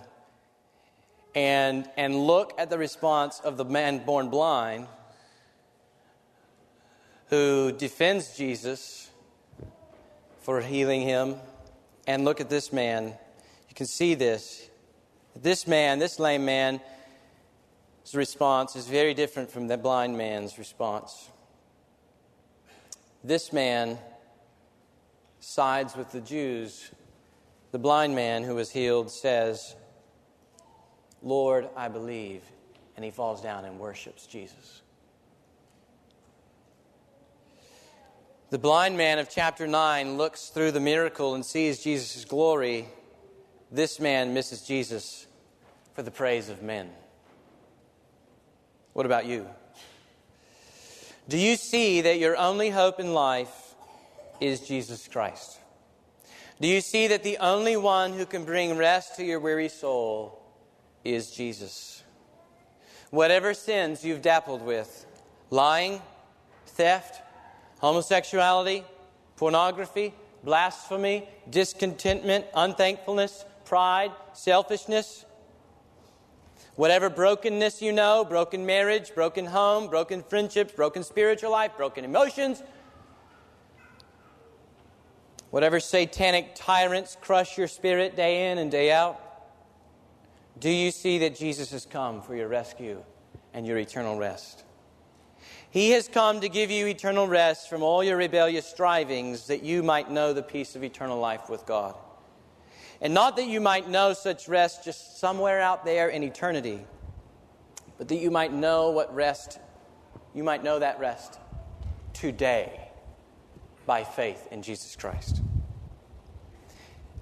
[1.35, 4.87] and, and look at the response of the man born blind
[7.29, 9.09] who defends Jesus
[10.41, 11.35] for healing him.
[12.07, 13.05] And look at this man.
[13.67, 14.69] You can see this.
[15.35, 16.81] This man, this lame man's
[18.13, 21.29] response is very different from the blind man's response.
[23.23, 23.97] This man
[25.39, 26.91] sides with the Jews.
[27.71, 29.75] The blind man who was healed says,
[31.23, 32.43] Lord, I believe.
[32.95, 34.83] And he falls down and worships Jesus.
[38.55, 42.87] The blind man of chapter 9 looks through the miracle and sees Jesus' glory.
[43.69, 45.27] This man misses Jesus
[45.93, 46.89] for the praise of men.
[48.93, 49.45] What about you?
[51.27, 53.75] Do you see that your only hope in life
[54.39, 55.59] is Jesus Christ?
[56.61, 60.41] Do you see that the only one who can bring rest to your weary soul
[61.03, 62.03] is Jesus?
[63.09, 65.05] Whatever sins you've dappled with
[65.49, 66.01] lying,
[66.67, 67.21] theft,
[67.79, 68.83] homosexuality,
[69.35, 75.25] pornography, blasphemy, discontentment, unthankfulness, pride, selfishness
[76.75, 82.61] Whatever brokenness you know broken marriage, broken home, broken friendships, broken spiritual life, broken emotions
[85.55, 89.17] whatever satanic tyrants crush your spirit day in and day out,
[90.59, 93.01] do you see that Jesus has come for your rescue
[93.53, 94.65] and your eternal rest?
[95.75, 99.83] He has come to give you eternal rest from all your rebellious strivings that you
[99.83, 101.95] might know the peace of eternal life with God.
[103.01, 106.79] And not that you might know such rest just somewhere out there in eternity,
[107.97, 109.59] but that you might know what rest,
[110.33, 111.39] you might know that rest
[112.13, 112.79] today
[113.85, 115.41] by faith in Jesus Christ.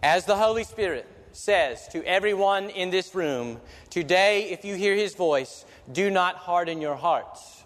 [0.03, 5.15] As the Holy Spirit says to everyone in this room, today, if you hear his
[5.15, 7.62] voice, do not harden your hearts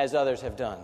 [0.00, 0.78] as others have done.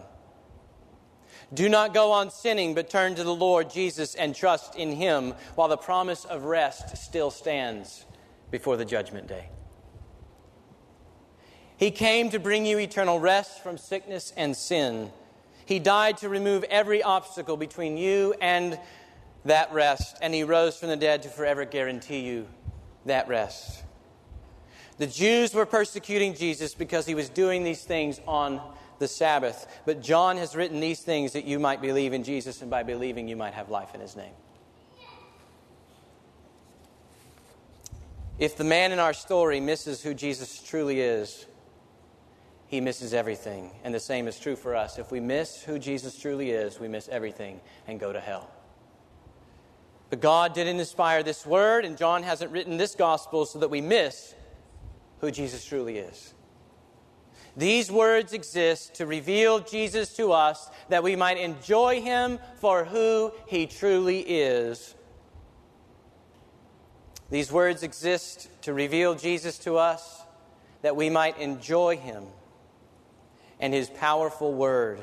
[1.55, 5.35] Do not go on sinning, but turn to the Lord Jesus and trust in him
[5.55, 8.05] while the promise of rest still stands
[8.51, 9.49] before the judgment day.
[11.79, 15.11] He came to bring you eternal rest from sickness and sin.
[15.65, 18.79] He died to remove every obstacle between you and
[19.45, 22.49] that rest, and he rose from the dead to forever guarantee you
[23.05, 23.83] that rest.
[24.99, 28.61] The Jews were persecuting Jesus because he was doing these things on
[28.99, 29.67] the Sabbath.
[29.85, 33.29] But John has written these things that you might believe in Jesus, and by believing,
[33.29, 34.33] you might have life in his name.
[38.39, 41.47] If the man in our story misses who Jesus truly is,
[42.69, 43.71] he misses everything.
[43.85, 44.99] And the same is true for us.
[44.99, 48.51] If we miss who Jesus truly is, we miss everything and go to hell.
[50.11, 53.81] But God didn't inspire this word, and John hasn't written this gospel so that we
[53.81, 54.35] miss
[55.21, 56.35] who Jesus truly is.
[57.57, 63.33] These words exist to reveal Jesus to us that we might enjoy him for who
[63.47, 64.95] he truly is.
[67.31, 70.23] These words exist to reveal Jesus to us
[70.83, 72.25] that we might enjoy him
[73.59, 75.01] and his powerful word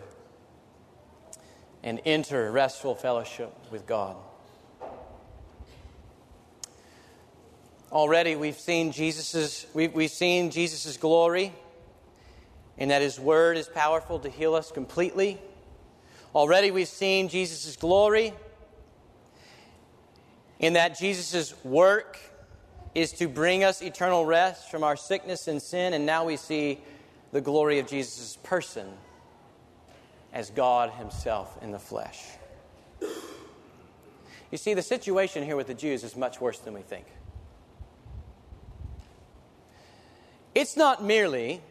[1.82, 4.16] and enter restful fellowship with God.
[7.92, 11.52] Already we've seen Jesus's we've, we've seen Jesus's glory
[12.78, 15.40] and that His Word is powerful to heal us completely.
[16.34, 18.34] Already we've seen Jesus' glory
[20.60, 22.18] in that Jesus' work
[22.96, 26.80] is to bring us eternal rest from our sickness and sin, and now we see
[27.32, 28.88] the glory of Jesus' person
[30.32, 32.24] as God Himself in the flesh.
[34.52, 37.06] You see, the situation here with the Jews is much worse than we think.
[40.54, 41.62] It's not merely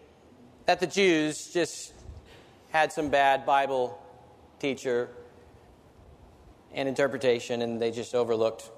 [0.67, 1.93] that the Jews just
[2.71, 3.99] had some bad Bible
[4.59, 5.11] teacher
[6.73, 8.71] and interpretation and they just overlooked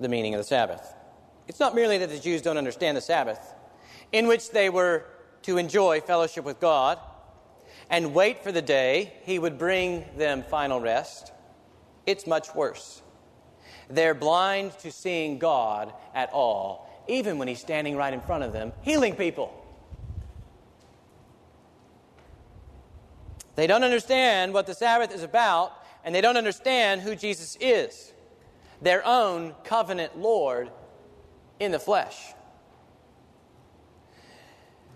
[0.00, 0.94] the meaning of the Sabbath.
[1.48, 3.54] It's not merely that the Jews don't understand the Sabbath,
[4.12, 5.04] in which they were
[5.42, 6.98] to enjoy fellowship with God
[7.88, 11.32] and wait for the day He would bring them final rest.
[12.04, 13.02] It's much worse.
[13.88, 18.52] They're blind to seeing God at all, even when He's standing right in front of
[18.52, 19.65] them, healing people.
[23.56, 25.72] They don't understand what the Sabbath is about,
[26.04, 28.12] and they don't understand who Jesus is
[28.82, 30.70] their own covenant Lord
[31.58, 32.34] in the flesh.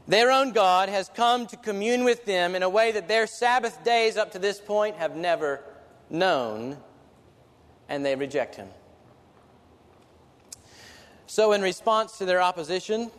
[0.07, 3.83] Their own God has come to commune with them in a way that their Sabbath
[3.85, 5.63] days up to this point have never
[6.09, 6.77] known,
[7.89, 8.69] and they reject Him.
[11.27, 13.11] So, in response to their opposition,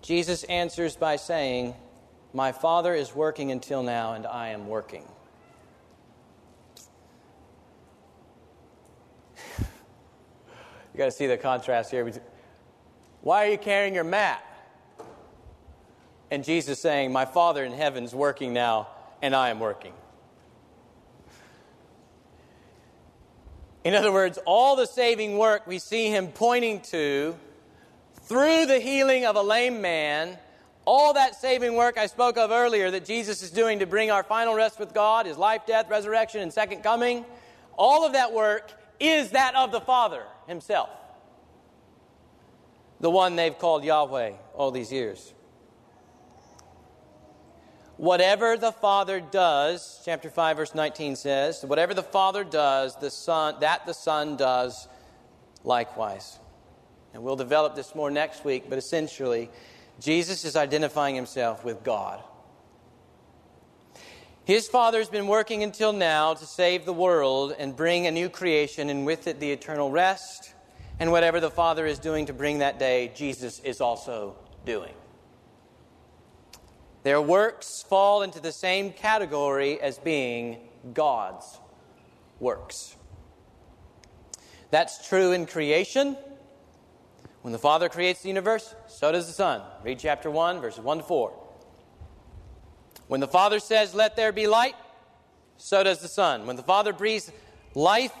[0.00, 1.74] Jesus answers by saying,
[2.32, 5.04] My Father is working until now, and I am working.
[10.92, 12.10] You got to see the contrast here.
[13.22, 14.44] Why are you carrying your mat?
[16.30, 18.88] And Jesus saying, My Father in heaven is working now,
[19.20, 19.92] and I am working.
[23.84, 27.36] In other words, all the saving work we see him pointing to
[28.22, 30.38] through the healing of a lame man,
[30.84, 34.22] all that saving work I spoke of earlier that Jesus is doing to bring our
[34.22, 37.24] final rest with God, his life, death, resurrection, and second coming,
[37.76, 40.90] all of that work is that of the Father himself,
[43.00, 45.34] the one they've called Yahweh all these years.
[47.96, 53.54] Whatever the Father does, chapter 5, verse 19 says, whatever the Father does, the Son,
[53.60, 54.88] that the Son does
[55.62, 56.40] likewise.
[57.14, 59.50] And we'll develop this more next week, but essentially,
[60.00, 62.22] Jesus is identifying himself with God.
[64.44, 68.28] His Father has been working until now to save the world and bring a new
[68.28, 70.54] creation, and with it the eternal rest.
[70.98, 74.92] And whatever the Father is doing to bring that day, Jesus is also doing.
[77.02, 80.58] Their works fall into the same category as being
[80.92, 81.58] God's
[82.38, 82.96] works.
[84.70, 86.16] That's true in creation.
[87.42, 89.62] When the Father creates the universe, so does the Son.
[89.82, 91.32] Read chapter 1, verses 1 to 4.
[93.08, 94.76] When the Father says, Let there be light,
[95.56, 96.46] so does the Son.
[96.46, 97.30] When the Father breathes
[97.74, 98.12] life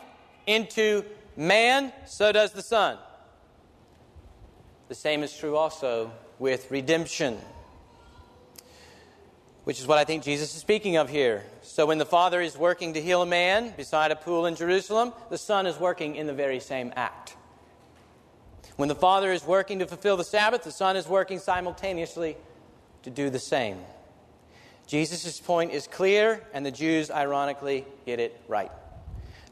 [0.46, 1.04] into
[1.36, 2.98] man, so does the Son.
[4.88, 7.38] The same is true also with redemption,
[9.64, 11.44] which is what I think Jesus is speaking of here.
[11.62, 15.12] So when the Father is working to heal a man beside a pool in Jerusalem,
[15.30, 17.36] the Son is working in the very same act.
[18.76, 22.36] When the Father is working to fulfill the Sabbath, the Son is working simultaneously
[23.02, 23.78] to do the same.
[24.86, 28.70] Jesus' point is clear, and the Jews, ironically, get it right.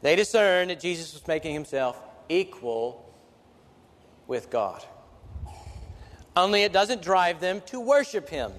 [0.01, 1.99] They discern that Jesus was making himself
[2.29, 3.13] equal
[4.27, 4.83] with God.
[6.35, 8.51] Only it doesn't drive them to worship him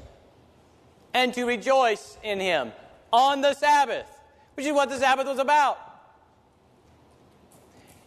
[1.15, 2.73] and to rejoice in him
[3.13, 4.07] on the Sabbath,
[4.55, 5.79] which is what the Sabbath was about.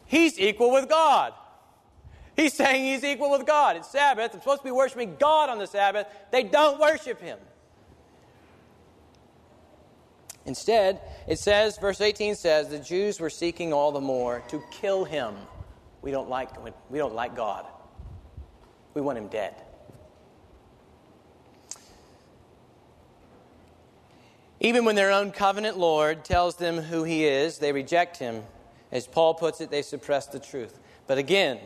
[0.06, 1.34] He's equal with God.
[2.36, 3.78] He's saying he's equal with God.
[3.78, 4.34] It's Sabbath.
[4.34, 6.08] I'm supposed to be worshiping God on the Sabbath.
[6.32, 7.40] They don't worship him.
[10.46, 15.04] Instead, it says, verse 18 says, the Jews were seeking all the more to kill
[15.06, 15.34] him.
[16.02, 16.52] We don't like,
[16.92, 17.66] we don't like God.
[18.94, 19.56] We want him dead.
[24.60, 28.44] Even when their own covenant Lord tells them who he is, they reject him.
[28.92, 30.80] As Paul puts it, they suppress the truth.
[31.08, 31.60] But again,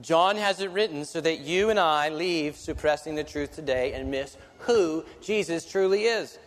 [0.00, 4.10] John has it written so that you and I leave suppressing the truth today and
[4.10, 6.38] miss who Jesus truly is.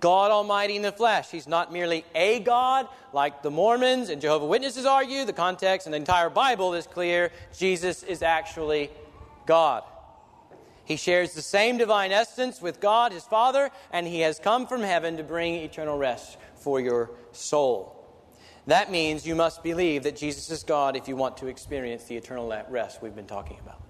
[0.00, 1.30] God Almighty in the flesh.
[1.30, 5.24] He's not merely a God, like the Mormons and Jehovah Witnesses argue.
[5.24, 7.30] The context and the entire Bible is clear.
[7.56, 8.90] Jesus is actually
[9.46, 9.84] God.
[10.84, 14.82] He shares the same divine essence with God, his Father, and he has come from
[14.82, 17.93] heaven to bring eternal rest for your soul.
[18.66, 22.16] That means you must believe that Jesus is God if you want to experience the
[22.16, 23.82] eternal rest we've been talking about.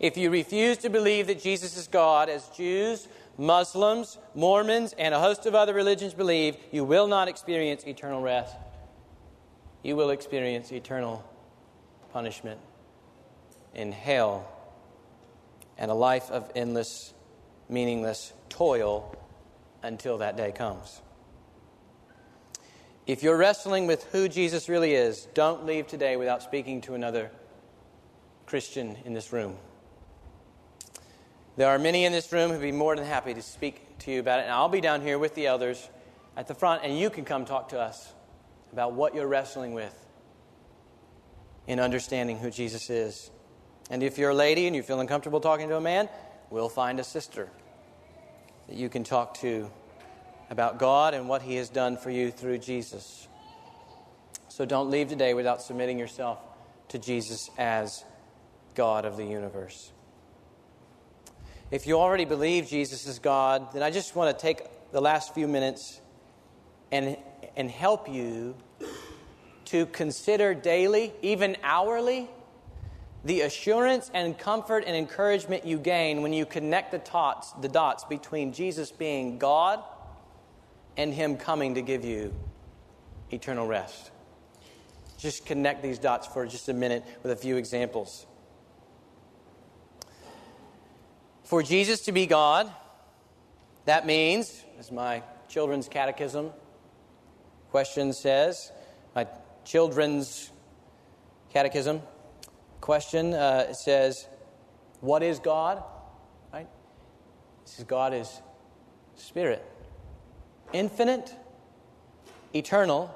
[0.00, 5.20] If you refuse to believe that Jesus is God, as Jews, Muslims, Mormons, and a
[5.20, 8.54] host of other religions believe, you will not experience eternal rest.
[9.82, 11.24] You will experience eternal
[12.12, 12.60] punishment
[13.74, 14.48] in hell
[15.76, 17.14] and a life of endless,
[17.68, 19.14] meaningless toil
[19.82, 21.00] until that day comes.
[23.08, 27.30] If you're wrestling with who Jesus really is, don't leave today without speaking to another
[28.44, 29.56] Christian in this room.
[31.56, 34.20] There are many in this room who'd be more than happy to speak to you
[34.20, 35.88] about it, and I'll be down here with the elders
[36.36, 38.12] at the front, and you can come talk to us
[38.74, 40.06] about what you're wrestling with
[41.66, 43.30] in understanding who Jesus is.
[43.88, 46.10] And if you're a lady and you feel uncomfortable talking to a man,
[46.50, 47.48] we'll find a sister
[48.68, 49.70] that you can talk to
[50.50, 53.28] about God and what He has done for you through Jesus.
[54.48, 56.38] So don't leave today without submitting yourself
[56.88, 58.04] to Jesus as
[58.74, 59.92] God of the universe.
[61.70, 65.34] If you already believe Jesus is God, then I just want to take the last
[65.34, 66.00] few minutes
[66.90, 67.18] and,
[67.56, 68.56] and help you
[69.66, 72.30] to consider daily, even hourly,
[73.24, 78.04] the assurance and comfort and encouragement you gain when you connect the dots, the dots
[78.04, 79.82] between Jesus being God
[80.98, 82.34] and Him coming to give you
[83.30, 84.10] eternal rest.
[85.16, 88.26] Just connect these dots for just a minute with a few examples.
[91.44, 92.70] For Jesus to be God,
[93.86, 96.50] that means, as my children's catechism
[97.70, 98.70] question says,
[99.14, 99.26] my
[99.64, 100.50] children's
[101.50, 102.02] catechism
[102.80, 104.26] question uh, says,
[105.00, 105.82] What is God?
[106.52, 106.68] Right?
[107.62, 108.42] It says God is
[109.16, 109.64] spirit,
[110.72, 111.34] infinite,
[112.54, 113.14] eternal,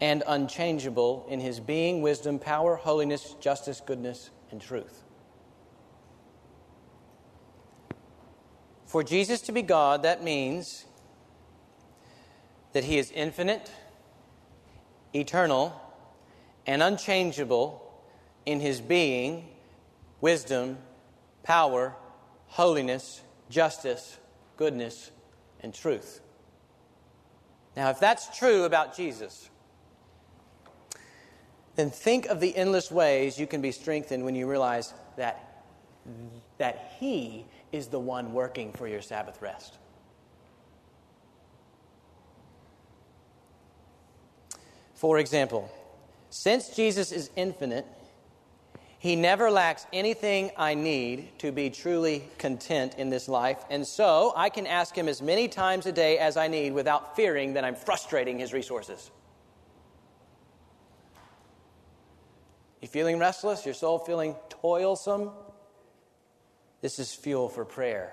[0.00, 5.02] and unchangeable in his being, wisdom, power, holiness, justice, goodness, and truth.
[8.84, 10.84] For Jesus to be God, that means
[12.72, 13.70] that he is infinite,
[15.14, 15.80] eternal,
[16.66, 17.82] and unchangeable
[18.44, 19.48] in his being,
[20.20, 20.78] wisdom,
[21.42, 21.96] power,
[22.48, 24.18] holiness, justice,
[24.56, 25.10] goodness,
[25.66, 26.20] and truth.
[27.76, 29.50] Now, if that's true about Jesus,
[31.74, 35.64] then think of the endless ways you can be strengthened when you realize that,
[36.58, 39.76] that He is the one working for your Sabbath rest.
[44.94, 45.68] For example,
[46.30, 47.86] since Jesus is infinite,
[49.06, 54.32] he never lacks anything I need to be truly content in this life, and so
[54.34, 57.62] I can ask Him as many times a day as I need without fearing that
[57.64, 59.12] I'm frustrating His resources.
[62.82, 63.64] You feeling restless?
[63.64, 65.30] Your soul feeling toilsome?
[66.80, 68.12] This is fuel for prayer.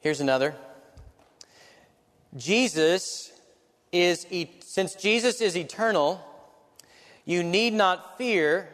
[0.00, 0.54] Here's another.
[2.38, 3.30] Jesus
[3.92, 4.26] is,
[4.60, 6.24] since Jesus is eternal,
[7.24, 8.68] you need not fear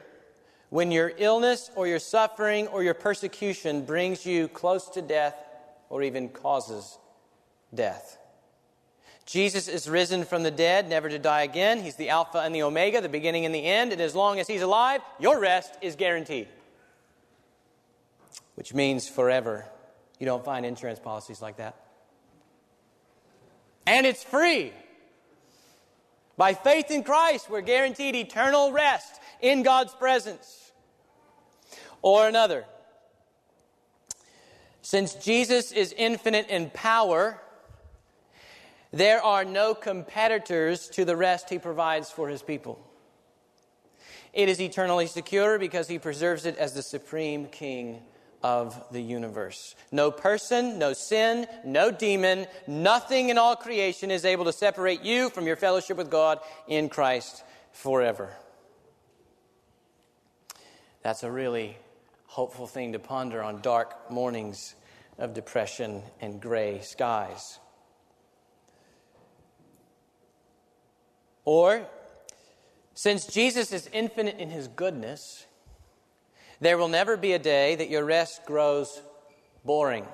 [0.70, 5.34] when your illness or your suffering or your persecution brings you close to death
[5.88, 6.98] or even causes
[7.74, 8.18] death.
[9.26, 11.82] Jesus is risen from the dead, never to die again.
[11.82, 13.92] He's the Alpha and the Omega, the beginning and the end.
[13.92, 16.48] And as long as He's alive, your rest is guaranteed,
[18.54, 19.66] which means forever.
[20.18, 21.76] You don't find insurance policies like that.
[23.86, 24.72] And it's free.
[26.38, 30.72] By faith in Christ, we're guaranteed eternal rest in God's presence.
[32.00, 32.64] Or another,
[34.80, 37.40] since Jesus is infinite in power,
[38.92, 42.78] there are no competitors to the rest he provides for his people.
[44.32, 48.00] It is eternally secure because he preserves it as the supreme king
[48.42, 49.74] of the universe.
[49.90, 55.30] No person, no sin, no demon, nothing in all creation is able to separate you
[55.30, 58.30] from your fellowship with God in Christ forever.
[61.02, 61.76] That's a really
[62.26, 64.74] hopeful thing to ponder on dark mornings
[65.18, 67.58] of depression and gray skies.
[71.44, 71.86] Or,
[72.94, 75.46] since Jesus is infinite in his goodness,
[76.60, 79.00] there will never be a day that your rest grows
[79.64, 80.06] boring.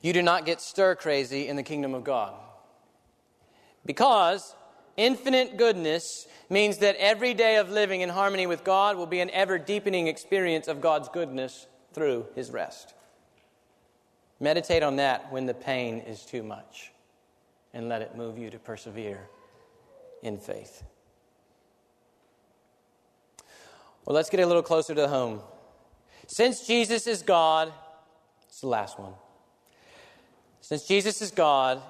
[0.00, 2.34] You do not get stir crazy in the kingdom of God.
[3.86, 4.54] Because
[4.96, 9.30] infinite goodness means that every day of living in harmony with God will be an
[9.30, 12.94] ever deepening experience of God's goodness through his rest.
[14.40, 16.92] Meditate on that when the pain is too much
[17.72, 19.28] and let it move you to persevere
[20.22, 20.82] in faith.
[24.04, 25.40] Well, let's get a little closer to home.
[26.26, 27.72] Since Jesus is God,
[28.48, 29.14] it's the last one.
[30.60, 31.82] Since Jesus is God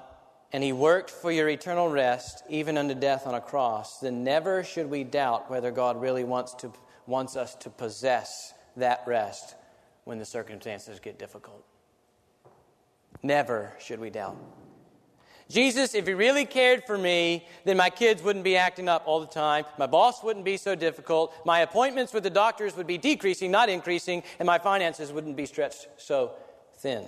[0.53, 4.63] and he worked for your eternal rest, even unto death on a cross, then never
[4.63, 6.71] should we doubt whether God really wants, to,
[7.05, 9.55] wants us to possess that rest
[10.05, 11.63] when the circumstances get difficult.
[13.23, 14.37] Never should we doubt.
[15.49, 19.19] Jesus, if He really cared for me, then my kids wouldn't be acting up all
[19.19, 19.65] the time.
[19.77, 21.33] My boss wouldn't be so difficult.
[21.45, 24.23] My appointments with the doctors would be decreasing, not increasing.
[24.39, 26.31] And my finances wouldn't be stretched so
[26.77, 27.05] thin.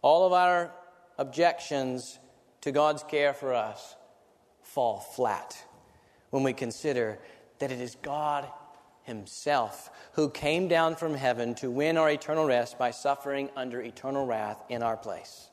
[0.00, 0.70] All of our
[1.18, 2.18] objections
[2.62, 3.94] to God's care for us
[4.62, 5.62] fall flat
[6.30, 7.18] when we consider
[7.58, 8.48] that it is God
[9.02, 14.26] Himself who came down from heaven to win our eternal rest by suffering under eternal
[14.26, 15.50] wrath in our place.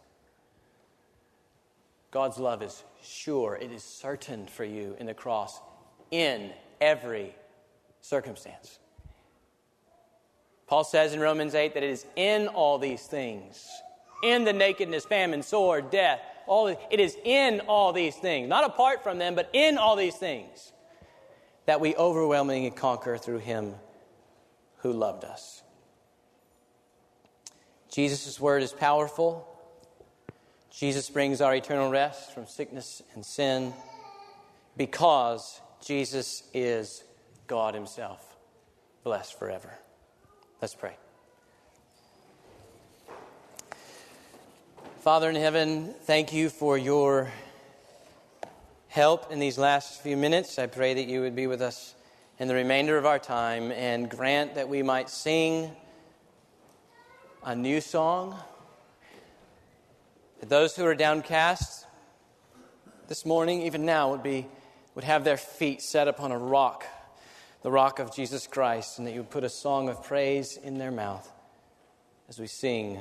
[2.11, 5.59] God's love is sure, it is certain for you in the cross
[6.11, 6.51] in
[6.81, 7.33] every
[8.01, 8.79] circumstance.
[10.67, 13.69] Paul says in Romans 8 that it is in all these things,
[14.23, 19.03] in the nakedness, famine, sword, death, all it is in all these things, not apart
[19.03, 20.73] from them, but in all these things,
[21.65, 23.75] that we overwhelmingly conquer through him
[24.77, 25.61] who loved us.
[27.89, 29.47] Jesus' word is powerful.
[30.71, 33.73] Jesus brings our eternal rest from sickness and sin
[34.77, 37.03] because Jesus is
[37.47, 38.37] God Himself,
[39.03, 39.73] blessed forever.
[40.61, 40.95] Let's pray.
[45.01, 47.31] Father in heaven, thank you for your
[48.87, 50.57] help in these last few minutes.
[50.57, 51.95] I pray that you would be with us
[52.39, 55.71] in the remainder of our time and grant that we might sing
[57.43, 58.39] a new song
[60.49, 61.85] those who are downcast
[63.07, 64.47] this morning, even now, would, be,
[64.95, 66.85] would have their feet set upon a rock,
[67.61, 70.77] the rock of Jesus Christ, and that you would put a song of praise in
[70.77, 71.29] their mouth
[72.29, 72.99] as we sing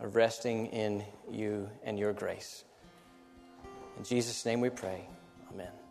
[0.00, 2.64] of resting in you and your grace.
[3.98, 5.06] In Jesus' name we pray.
[5.52, 5.83] Amen.